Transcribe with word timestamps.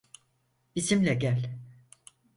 Bizimle 0.75 1.13
gel. 1.13 1.49